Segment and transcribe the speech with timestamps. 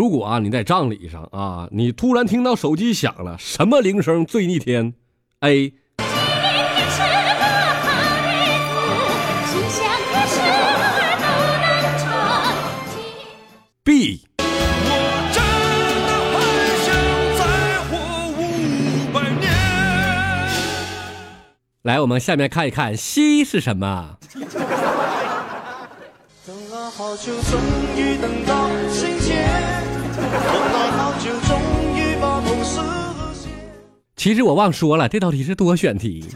[0.00, 4.94] 如果啊你在葬礼上啊，你突然听到手机响了，什么铃声最逆天
[5.40, 5.74] ？A。
[13.84, 14.22] B。
[14.38, 14.90] 我
[15.34, 15.42] 真
[16.06, 16.40] 的还
[16.86, 16.88] 想
[17.36, 17.44] 再
[17.90, 17.92] 活
[18.38, 18.40] 五
[19.12, 19.52] 百年。
[21.82, 24.16] 来，我们下面看一看 C 是什么？
[26.46, 27.60] 等了好久，终
[27.98, 28.66] 于等到
[34.16, 36.26] 其实我忘说了，这道题是多选题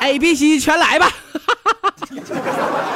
[0.00, 1.10] ，A、B、C 全来吧。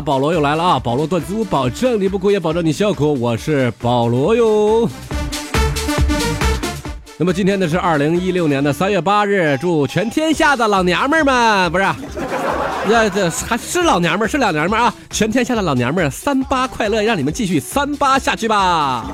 [0.00, 0.78] 保罗又来了啊！
[0.78, 3.12] 保罗段子，我保证你不哭，也保证你笑哭。
[3.20, 4.88] 我是保罗哟。
[7.18, 11.84] 那么今天呢是二零一六年的三月八日，祝全天下的老娘们儿们，不是，
[12.88, 14.94] 这这还是老娘们儿，是老娘们儿啊！
[15.10, 19.06] 全天下的老娘们儿三八快乐，让你们继续三八下去吧。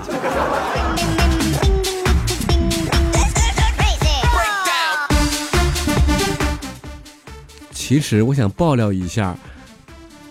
[7.72, 9.34] 其实我想爆料一下，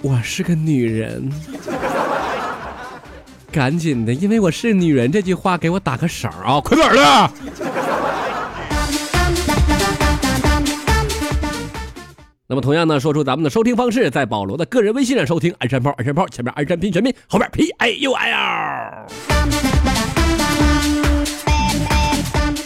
[0.02, 1.31] 我是个女人。
[3.52, 6.62] 赶紧的，因为我是女人这句话给我打个赏啊！
[6.62, 7.31] 快点的。
[12.50, 19.08] 那么同样呢，说出咱们的收听方式，在保罗的个人微信上收听，鞍山炮，鞍山炮，前面鞍山拼全拼，后面 P A U L。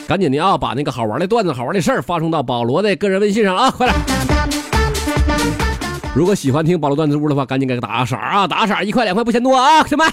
[0.08, 4.51] 赶紧的啊，把那个好玩的段子、好玩的事儿发送到保罗的个人微信上啊，快点！
[6.14, 10.06] 如果喜欢听保罗段子屋的话，赶紧给个打个赏啊，打个赏一块两块不嫌多啊，兄弟们。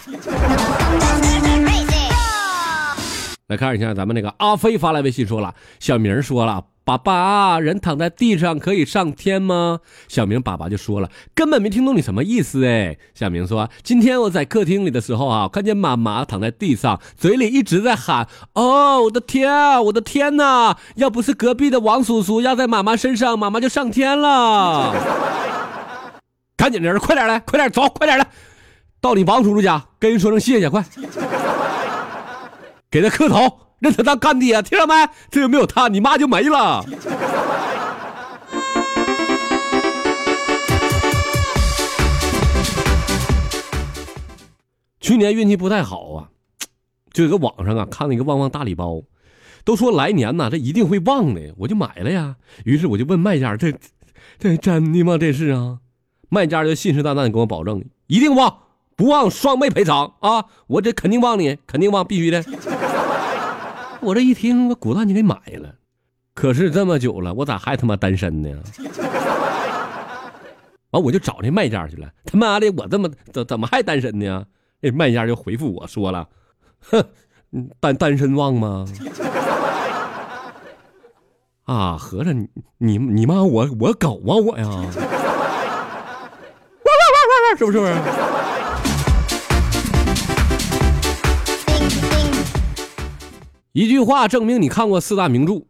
[3.49, 9.81] 来看一下咱们那个阿飞发来微信说了，小明说了，爸爸，人躺在地上可以上天吗？
[10.07, 12.97] 小明爸爸就说了，根本没听懂你什么意思哎。
[13.15, 20.77] 小明说，今天我在客厅里的时候啊，看见妈妈躺在地上，嘴里一直在喊，哦，我的天，我的天呐！
[20.97, 24.95] 要不是隔壁的王叔叔压在妈妈身上，妈妈就上天了。
[26.69, 28.27] 赶紧的人，快点来，快点走，快点来，
[29.01, 30.85] 到你王叔叔家跟人说声谢谢，快。
[32.91, 33.39] 给他磕头，
[33.79, 34.93] 认他当干爹，听着没？
[35.31, 36.85] 这有没有他，你妈就没了。
[45.01, 46.29] 去年运气不太好啊，
[47.15, 49.05] 就有个网上啊看了一个旺旺大礼包，
[49.65, 52.37] 都说来年呐这一定会旺的，我就买了呀。
[52.67, 53.73] 于是我就问卖家：“这
[54.39, 55.17] 这真的吗？
[55.17, 55.79] 这是啊？”
[56.29, 58.59] 卖家就信誓旦旦的跟我保证：“一定旺，
[58.97, 60.45] 不旺双倍赔偿啊！
[60.67, 62.45] 我这肯定旺你，肯定旺，必须的。
[64.01, 65.75] ”我这一听，我果断就给买了。
[66.35, 68.51] 可是这么久了，我咋还他妈单身呢？
[70.91, 72.09] 完，我就找那卖家去了。
[72.25, 74.47] 他妈的，我这么怎怎么还单身呢？
[74.81, 76.29] 那卖家就回复我说了
[76.91, 77.05] ：“哼，
[77.81, 78.87] 单单身旺吗？”
[81.65, 84.67] 啊，合着你你你妈我我狗啊我呀！
[87.59, 87.95] 是不是？
[93.73, 95.63] 一句话证明你看过四大名著。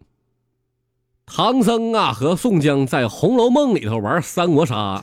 [1.27, 5.03] 唐僧啊和宋江在《红楼梦》里头玩三国杀，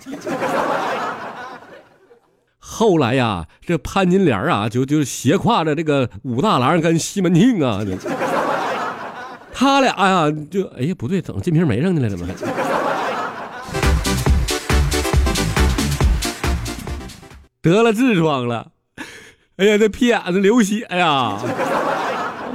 [2.58, 7.80] 后来呀，这潘金莲啊就就斜挎着这个武大郎跟西门庆啊，
[9.54, 12.10] 他俩呀就哎呀不对，怎么金瓶梅上去了？
[12.10, 12.28] 怎么？
[17.72, 18.72] 得了痔疮了，
[19.58, 21.38] 哎呀，这屁眼子流血呀！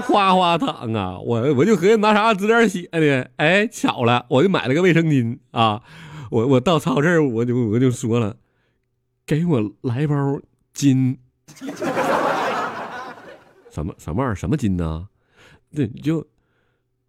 [0.03, 1.19] 哗哗淌啊！
[1.21, 3.27] 我我就合计拿啥止点血呢？
[3.37, 5.83] 哎，巧了，我就买了个卫生巾啊！
[6.31, 8.37] 我我到超市我就我就说了，
[9.27, 10.15] 给我来包
[10.75, 11.17] 巾。
[13.71, 14.35] 什么什么玩意儿？
[14.35, 15.09] 什么巾呢？
[15.75, 16.27] 对就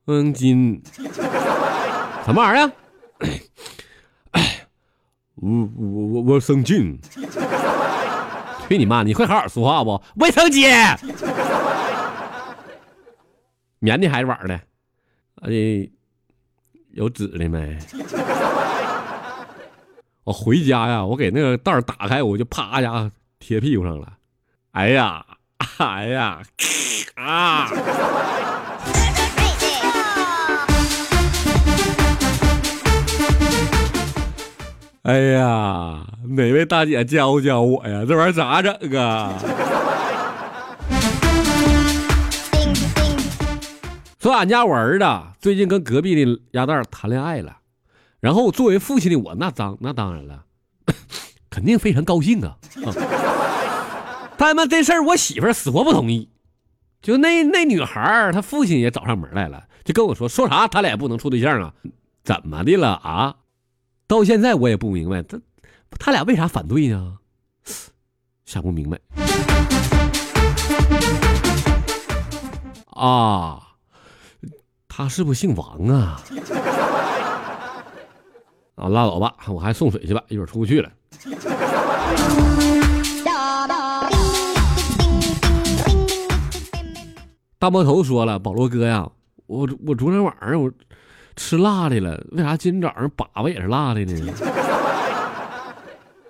[0.06, 0.80] 嗯巾。
[2.26, 2.72] 什么玩意儿？
[5.36, 7.00] 我我我我生菌。
[8.72, 9.04] 去你妈！
[9.04, 10.02] 你会好好说话不？
[10.16, 10.70] 卫生巾。
[13.80, 14.56] 棉的还是网的？
[15.42, 15.90] 哎，
[16.94, 17.78] 有纸的没？
[20.24, 24.08] 我回家呀，我给那个袋打开，我就啪一下贴屁股上了。
[24.72, 25.26] 哎呀，
[25.80, 26.42] 哎呀，
[27.16, 27.68] 啊！
[35.04, 38.06] 哎呀，哪位大姐教教我呀？
[38.08, 38.72] 这玩意儿咋整
[39.02, 39.34] 啊？
[44.20, 45.06] 说俺家我儿子
[45.40, 47.58] 最近跟隔壁的鸭蛋谈恋爱了，
[48.20, 50.44] 然后作为父亲的我，那当那当然了，
[51.50, 52.56] 肯定非常高兴啊。
[52.86, 52.94] 啊
[54.38, 56.30] 但妈这事儿我媳妇儿死活不同意，
[57.02, 61.74] 就那那女孩儿，她父亲也找上门来了，就跟我说说啥他俩也不能处对象啊？
[62.24, 63.36] 怎么的了啊？
[64.12, 65.40] 到现在我也不明白，他
[65.98, 67.18] 他俩为啥反对呢？
[68.44, 69.00] 想不明白。
[72.88, 73.70] 啊，
[74.90, 76.22] 他是不是姓王啊？
[78.76, 80.92] 啊，拉倒吧，我还送水去吧，一会儿出不去了。
[87.58, 89.10] 大魔头说了，保罗哥呀，
[89.46, 90.70] 我我昨天晚上我
[91.36, 94.34] 吃辣的了，为啥今天早上粑粑也是辣的呢？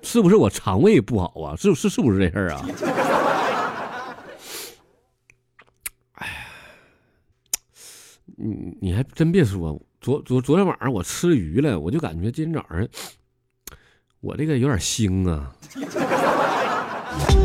[0.04, 1.56] 是不是我肠胃不好啊？
[1.56, 2.66] 是是是不是这事儿啊？
[6.16, 6.34] 哎呀，
[8.36, 12.88] 你你还真别说，昨昨昨天晚上我吃鱼了，我就感觉今天早上
[14.20, 15.54] 我这个有点腥啊。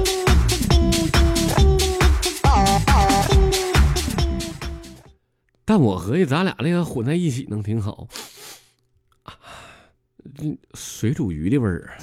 [5.68, 8.06] 但我合计咱俩那个混在一起能挺好，
[9.24, 9.34] 啊
[10.36, 11.98] 这水煮鱼的味儿啊。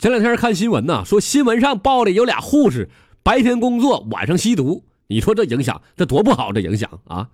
[0.00, 2.90] 前两天看新闻呐，说新闻上报的有俩护士
[3.22, 4.84] 白天工作，晚上吸毒。
[5.06, 7.28] 你说这影响，这多不好，这影响啊！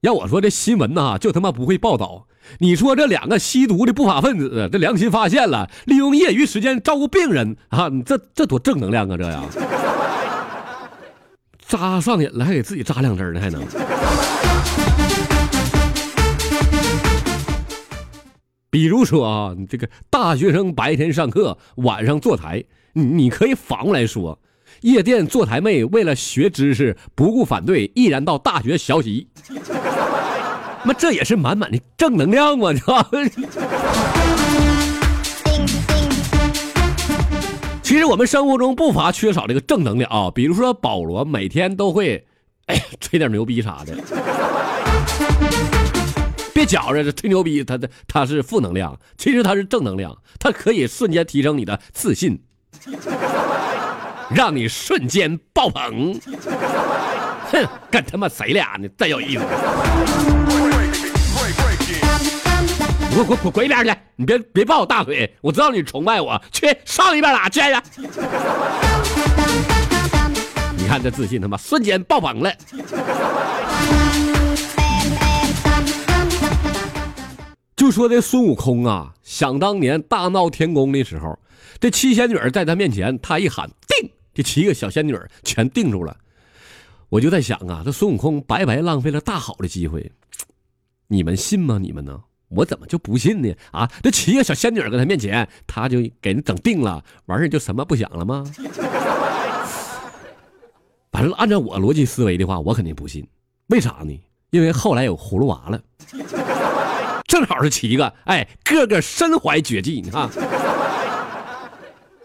[0.00, 2.26] 要我说，这新闻呐，就他妈不会报道。
[2.58, 9.16] 你说这两个吸毒的不法分子，这良心发现了，利用业余时间照顾病人啊，你这这多正能量啊！
[9.16, 9.42] 这呀，
[11.66, 13.62] 扎上瘾了，还给自己扎两针呢，还能。
[18.70, 24.38] 比如说啊，你这个大学生白天上课，晚上坐台，你你可以反过来说，
[24.80, 29.28] 夜店坐台妹为了学知识，不顾反对，毅然到大学学习。
[30.84, 33.08] 那这也是满满的正能量嘛，是吧？
[37.82, 42.26] 其实我们生活中不乏缺少这个正能量啊，比如说保罗每天都会，
[43.00, 43.94] 吹点牛逼啥的。
[46.54, 52.42] 别觉着这吹牛逼，他的他是负能量，其实他是正能量，它可以瞬间提升你的自信，
[54.30, 56.18] 让你瞬间爆棚。
[57.50, 58.88] 哼，跟他妈谁俩呢？
[58.96, 59.42] 真有意思！
[63.12, 63.94] 你给我滚滚滚一边去！
[64.16, 67.82] 你别别抱我大腿，我知道你崇拜我，去上一边拉去呀！
[70.74, 72.50] 你看这自信他妈瞬间爆棚了。
[77.76, 81.38] 就说这孙悟空啊，想当年大闹天宫的时候，
[81.78, 86.16] 这七仙女在他面前，他一喊定，这七个小仙女全定住了。
[87.10, 90.10] 我就在想啊，这孙悟空白白浪费了大好的机会，
[91.08, 91.78] 你们信吗？
[91.78, 92.18] 你们呢？
[92.54, 93.54] 我怎么就不信呢？
[93.70, 98.44] 啊，这七个小仙女搁他面前，他就给人整定了，完事就什么不想了吗？
[101.10, 103.26] 反正按照我逻辑思维的话，我肯定不信。
[103.68, 104.20] 为啥呢？
[104.50, 105.80] 因为后来有葫芦娃了。
[107.26, 110.28] 正好是七个，哎，个个身怀绝技，你看，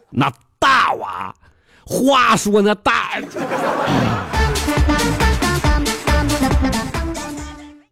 [0.10, 1.34] 那大娃，
[1.86, 3.12] 话说那大，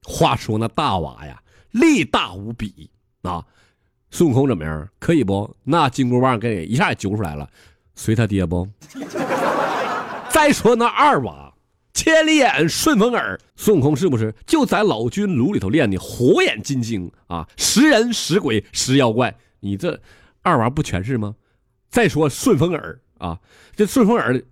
[0.03, 1.41] 话说那大娃呀，
[1.75, 2.89] 力大无比
[3.21, 3.45] 啊！
[4.09, 4.87] 孙悟空怎么样？
[4.97, 5.55] 可以不？
[5.63, 7.49] 那金箍棒给你一下也揪出来了，
[7.95, 8.67] 随他爹不？
[10.31, 11.53] 再说那二娃。
[11.93, 17.47] 千里眼、顺风耳，孙悟空是不是就在老君炉里头练的火眼金睛啊？
[17.55, 20.01] 识人、识鬼、识妖怪，你这
[20.41, 21.35] 二娃不全是吗？
[21.89, 23.39] 再说顺风耳啊，
[23.75, 24.43] 这顺风耳，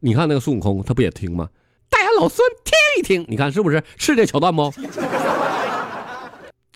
[0.00, 1.48] 你看那个孙悟空他不也听吗？
[1.88, 4.72] 大爷老孙听一听，你看是不是是这桥段不？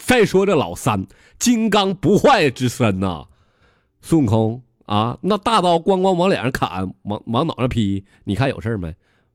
[0.07, 1.07] 再说这老三，
[1.39, 3.25] 金刚不坏之身呐，
[4.03, 8.95] 孙悟空啊，那大刀咣咣往脸上砍，往往脑上劈，你看有事没？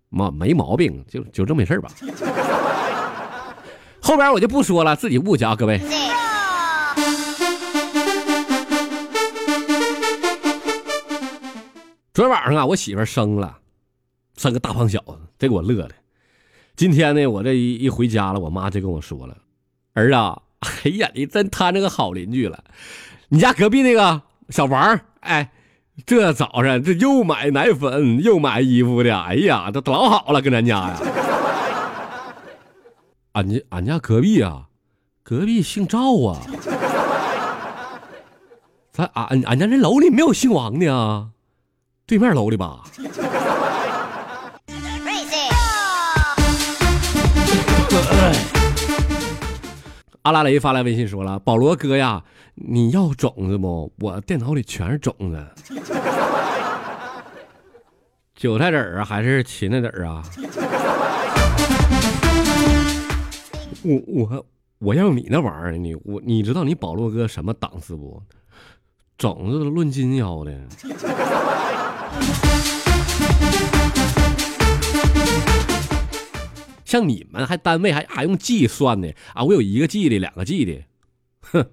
[0.10, 1.90] 没没毛病，就就这么回事吧。
[4.02, 5.80] 后边我就不说了，自己悟去啊，各位。
[12.14, 13.58] 昨天晚上啊，我媳妇生了，
[14.38, 15.96] 生个大胖小子，这给我乐的。
[16.76, 19.36] 今天呢，我这一一回家了，我妈就跟我说了
[19.94, 20.42] ：“儿啊，
[20.84, 22.64] 哎呀，你真摊着个好邻居了。
[23.30, 25.52] 你家隔壁那个小王，哎。”
[26.06, 30.96] 这早上这又买奶粉又买衣服的，哎呀，这老好了，跟咱家呀。
[33.34, 34.68] 俺家俺家隔壁啊，
[35.24, 36.40] 隔壁姓赵啊。
[38.94, 41.28] 咱俺俺家这楼里没有姓王的啊，
[42.08, 42.80] 对面楼里吧？
[50.24, 52.24] 阿拉蕾发来微信说了：“保罗哥呀，
[52.56, 53.92] 你要种子不？
[54.00, 55.48] 我电脑里全是种子，
[58.36, 60.22] 韭菜籽儿啊，还是芹菜籽儿啊？
[63.82, 64.46] 我我
[64.80, 68.22] 我要你那玩意儿，你我你知道你保罗哥什么档次不？
[69.18, 70.52] 种子论斤要的。”
[76.90, 79.44] 像你们还单位还还用计算呢啊！
[79.44, 80.82] 我有一个 G 的，两个 G 的，
[81.42, 81.64] 哼，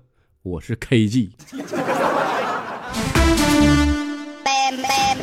[0.42, 1.30] 我是 KG。
[4.44, 5.18] Bam, bam.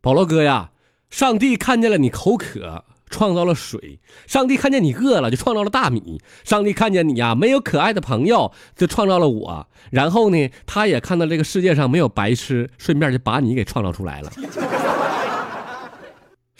[0.00, 0.70] 保罗哥呀，
[1.10, 9.68] 上帝看见了你口渴，创造了水；上帝看见你饿了，就创造了大米；上帝看见你呀没有可爱的朋友，就创造了我。
[9.90, 14.30] 然后呢，他也看到这个世界上没有白痴，顺便就把你给创造出来了。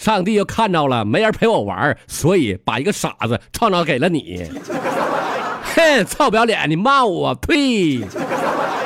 [0.02, 4.50] 上帝又看到了没人陪我玩，所以把一个傻子创造给了你。
[5.76, 6.68] 哼，臭不要脸！
[6.68, 8.00] 你骂我，呸！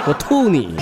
[0.07, 0.75] 我吐你！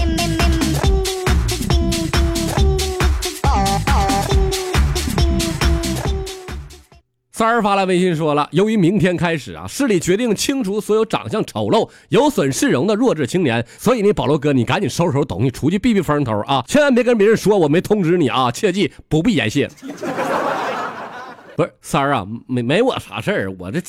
[7.37, 16.62] 三儿发来微信说了，由于明天开始啊，市里决定清除所有长相丑陋、有损市容的弱智青年，所以呢，保罗哥，你赶紧收拾收拾东西，出去避避风头啊！
[16.69, 19.69] 千万别跟别人说我没通知你啊，切记不必言谢。
[21.57, 23.81] 不是三儿啊，没没我啥事儿，我这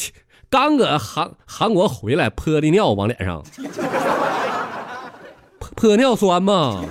[0.49, 3.43] 刚搁韩韩国回来，泼的尿往脸上，
[5.75, 6.83] 泼尿酸嘛。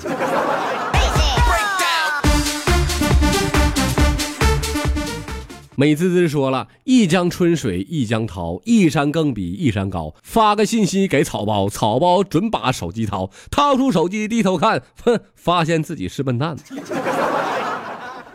[5.76, 10.14] 美滋滋说了一江春水一江涛，一山更比一山高。
[10.22, 16.56] 发个信息给草包，草包准把手机掏，掏出手机低头看， 哼，发现自己是笨蛋。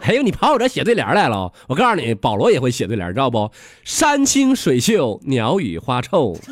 [0.01, 1.51] 还有你跑我这写对联来了？
[1.67, 3.51] 我告诉你，保罗也会写对联，知道不？
[3.83, 6.35] 山清水秀，鸟语花臭。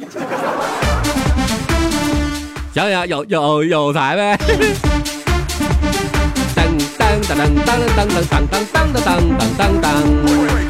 [2.74, 4.38] 想想有有有才呗？
[6.56, 6.66] 当
[6.98, 9.04] 当当当当当当当当当当
[9.38, 10.67] 当当当。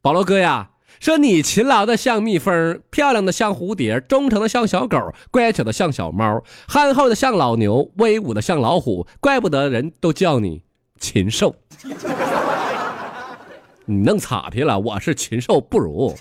[0.00, 0.70] 保罗哥呀，
[1.00, 4.98] 说你勤劳的像蜜蜂，漂亮的像蝴蝶，忠诚的像小狗，
[5.30, 10.62] 乖巧的像小猫，憨厚的像老牛，威武的像老虎，怪不得人都叫你
[10.98, 11.54] 禽兽。
[13.86, 16.14] 你弄岔劈了，我是禽兽不如。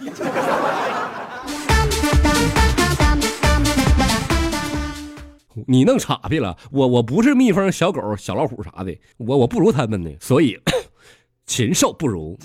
[5.67, 10.59] 你弄岔劈了，我我不是蜜蜂、小狗、小老虎啥的，我我不如他们呢，所以
[11.45, 12.38] 禽兽不如。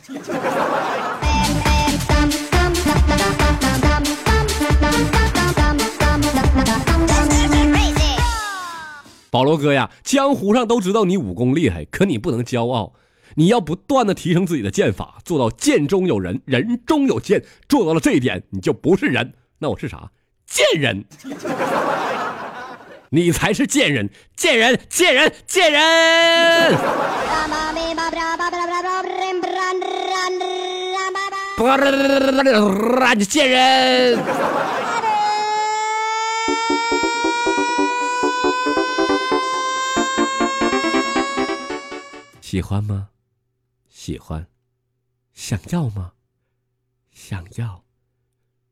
[9.30, 12.94] 保罗哥呀，江湖上都知道你武功厉害，可你不能骄傲，
[13.34, 17.44] 你要不断的提升自己的剑法，做到剑中有人，人中有剑。
[17.68, 20.10] 做到了这一点，你就不是人，那我是啥？
[20.46, 21.04] 贱人！
[23.10, 26.72] 你才是贱人，贱人，贱人，贱人！
[33.16, 34.18] 你贱人！
[42.40, 43.08] 喜欢吗？
[43.88, 44.46] 喜欢。
[45.32, 46.12] 想要吗？
[47.12, 47.84] 想要。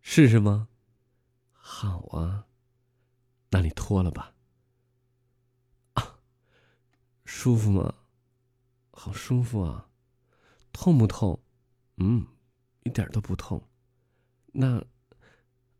[0.02, 0.68] 试试吗？
[1.52, 2.44] 好啊，
[3.54, 4.32] 那你脱了吧。
[5.92, 6.18] 啊，
[7.24, 7.94] 舒服吗？
[8.90, 9.86] 好舒服啊。
[10.72, 11.40] 痛不痛？
[11.98, 12.26] 嗯，
[12.82, 13.62] 一点都不痛。
[14.46, 14.84] 那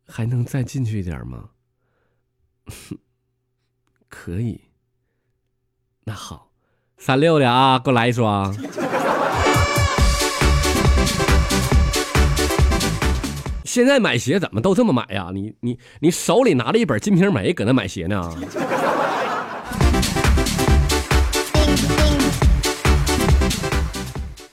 [0.07, 1.51] 还能再进去一点吗？
[4.09, 4.61] 可以。
[6.05, 6.53] 那好，
[6.97, 8.55] 三六的啊，给我来一双。
[13.75, 15.31] 现在买鞋怎么都这么买呀？
[15.35, 18.23] 你你你手里拿着一本《金瓶梅》，搁那买鞋呢？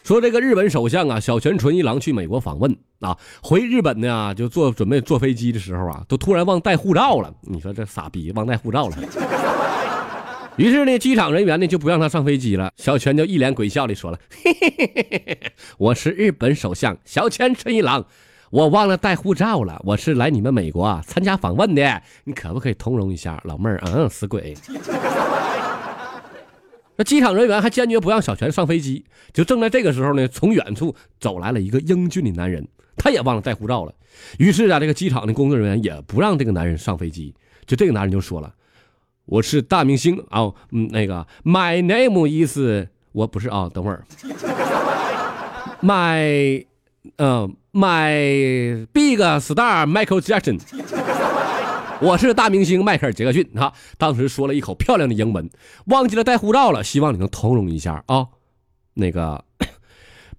[0.04, 7.32] 说这个日本首相啊，小泉纯一郎去美国访问啊，回日本呢就坐准备坐飞机的时候啊，都突然忘带护照了。
[7.42, 8.98] 你说这傻逼忘带护照了。
[10.58, 12.72] 于是呢，机场人员呢就不让他上飞机了。
[12.76, 18.04] 小泉就一脸鬼笑的说了：“嘿嘿嘿嘿嘿嘿，我是日本首相小泉纯一郎，
[18.52, 19.82] 我忘了带护照了。
[19.86, 23.82] 我是来你们美国啊参加访问的，你可不可以通融一下，老妹儿？
[23.86, 24.54] 嗯，死鬼。
[26.98, 29.06] ”那机场人员还坚决不让小泉上飞机。
[29.34, 32.68] 就正在这个时候呢，从远处走来了一个英俊的男人，
[32.98, 33.94] 他也忘了带护照了。
[34.38, 37.34] 于是啊，这个机场的工作人员也不让这个男人上飞机。
[37.66, 38.54] 就这个男人就说了
[39.26, 42.60] ：“我是大明星啊，那个 My name is
[43.14, 44.04] 我不是啊，等会儿
[45.82, 46.66] My
[47.18, 50.60] 呃 My big star Michael Jackson。”
[52.02, 55.48] 我是大明星迈克尔·杰克逊哈，当时说了一口漂亮的英文，
[55.86, 58.26] 忘记了带护照了，希望你能通融一下啊。
[58.96, 59.46] 那个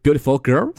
[0.02, 0.73] beautiful girl，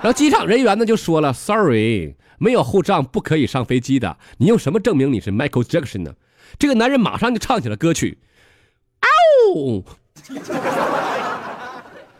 [0.00, 4.16] 然后机场人员呢就说了，sorry，没有护照不可以上飞机的。
[4.38, 6.14] 你用什么证明你是 Michael Jackson 呢？
[6.58, 8.20] 这个男人马上就唱起了歌曲，
[9.54, 9.84] 嗷！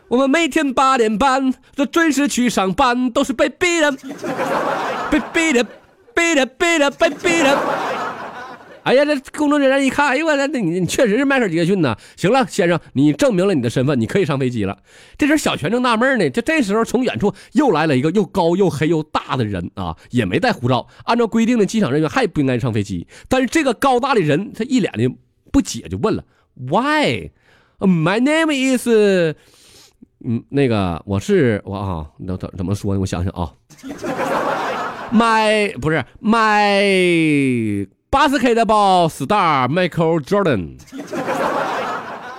[0.07, 3.91] 我们每天八点半都准时去上班，都是被逼的，
[5.09, 5.65] 被逼的。
[6.15, 7.59] 逼的，逼的，被逼的，
[8.83, 11.97] 哎呀，这工作人员一看，哎呦我，那你你确实是迈克尔·杰克逊呐！
[12.15, 14.77] 行了，先生，你证明了你的身份，你可以上飞机了。
[15.17, 20.87] 这时小泉正纳闷呢，就这时候从远处又来了一个又高又黑又大的人啊，也没带护照。
[21.03, 25.13] 按照规定的机场人员还不应该上飞机，但是这个高大的人他一脸的
[25.51, 27.31] 不解，就问了：“Why?
[27.79, 28.87] My name is……
[30.23, 32.99] 嗯，那个我是我啊，那怎怎么说呢？
[32.99, 33.51] 我想想啊。”
[35.13, 40.79] My 不是 My basketball star Michael Jordan。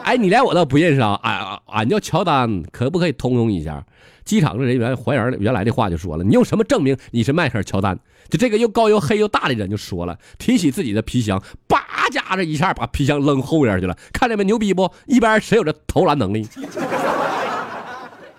[0.02, 1.18] 哎，你连我都不认识啊？
[1.23, 3.85] 俺俺叫乔丹，可不可以通融一下？
[4.25, 7.97] 机场的人员还原原来的话就说了：“你用什么证明你是迈克尔乔丹？”
[8.28, 11.78] 就这个又高又黑又大的人就说了，提起自己的皮箱，叭
[12.11, 13.97] 家这一下把皮箱扔后边去了。
[14.12, 14.42] 看见没？
[14.42, 14.90] 牛逼不？
[15.06, 16.45] 一边谁有这投篮能力？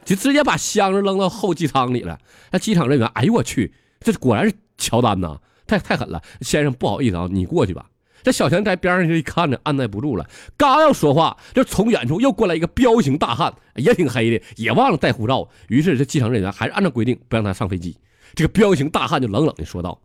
[0.08, 2.18] 就直接把箱子扔到后机舱里了。
[2.52, 3.74] 那机场人员，哎呦我去！
[4.00, 5.38] 这果然是乔丹呐，
[5.68, 7.88] 太太狠了，先生不好意思啊，你过去吧。
[8.24, 15.50] 这小强在边上就一看着，按耐不住了，刚要说话，就从远处又过来一个彪形大汉，也挺黑的，也忘了带护照。
[15.68, 17.98] 于是这机场人员还是按照规定不让他上飞机。
[18.34, 20.00] 这个彪形大汉就冷冷的说道：“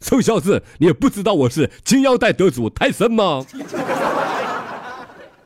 [0.00, 3.44] 臭小子，你也不知道我是金腰带得主泰森吗？”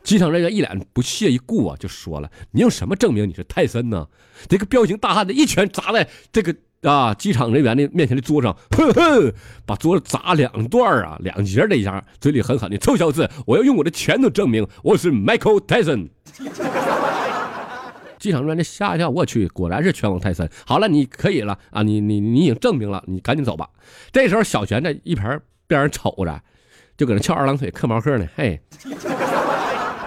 [0.02, 4.08] 机场人员一脸不屑一顾啊，就说了：“你用什么证明你是泰森呢？”
[4.48, 6.54] 这个彪形大汉的一拳砸在这个。
[6.82, 7.14] 啊！
[7.14, 9.32] 机场人员的面前的桌上，哼哼，
[9.64, 16.08] 把桌子砸两段啊，两截的一下，嘴里狠狠的：“臭小子，我要用我的拳头证明我是 Michael Tyson。
[18.18, 20.50] ”机场人员吓一跳，我去，果然是拳王泰森。
[20.66, 23.68] 好了，你可以了啊，你你你已经证明了，你赶紧走吧。
[24.10, 26.42] 这时候小泉在一旁边上瞅着，
[26.96, 28.60] 就搁那翘二郎腿嗑毛嗑呢，嘿。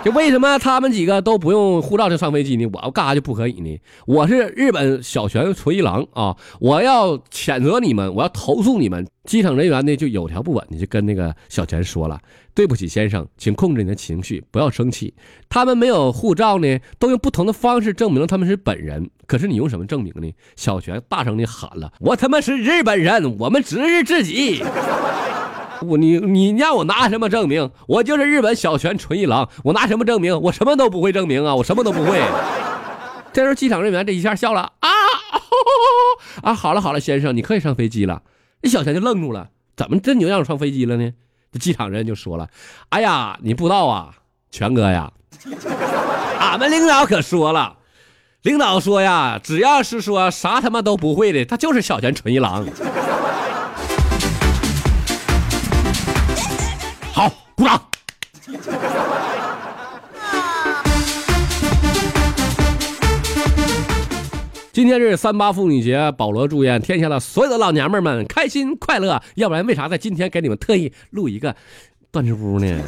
[0.05, 2.67] 就为什么他们几个都不用护照就上飞机呢？
[2.71, 3.81] 我干啥就不可以呢？
[4.05, 6.37] 我是日本小泉纯一郎啊！
[6.59, 9.07] 我要谴责你们，我要投诉你们。
[9.23, 12.21] 机场人员呢就有条不紊的就跟那个小泉说了
[12.53, 15.15] ：“对不起，先生，请控制你的情绪，不要生气。
[15.49, 19.09] 他们没有护照呢，都用不同的方式证明了他们是本人。
[19.25, 24.63] 可是你用什么证明呢？”小泉大声的喊了：“我他妈是日本人，我们只是自己。”
[25.81, 27.69] 我你你让我拿什么证明？
[27.87, 30.39] 我就是日本小泉纯一郎，我拿什么证明？
[30.41, 31.55] 我什么都不会证明啊！
[31.55, 32.21] 我什么都不会。
[33.33, 34.89] 这时候机场人员这一下笑了啊
[36.41, 36.53] 啊！
[36.53, 38.21] 好了好了，先生，你可以上飞机了。
[38.61, 41.11] 那小泉就愣住了，怎么这你就让我上飞机了呢？
[41.51, 42.49] 这机场人就说了
[42.89, 44.11] ：“哎呀，你不知道啊，
[44.51, 45.11] 全哥呀，
[46.39, 47.77] 俺们领导可说了，
[48.43, 52.65] 领导说呀，只要是说啥他妈都不会的，他就是小泉纯一郎。”
[57.15, 57.81] 好，鼓掌。
[64.73, 69.21] 今天是三八妇女节，保罗祝愿天下的所有的老娘们们开心快乐。
[69.35, 71.55] 要不然，为啥在今天给你们特意录一个
[72.11, 72.81] 段子屋呢？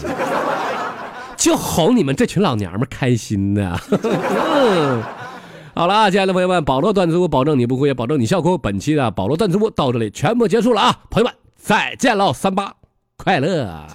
[1.38, 3.80] 就哄你们这群老娘们开心的。
[5.74, 8.58] 好了啊，亲爱的朋友们，保罗段子屋保证你不哭，也保证你笑哭。
[8.58, 12.74] 本期的保罗段子屋到这里全部结束了啊，朋友们再见喽，三八。
[13.24, 13.86] 快乐。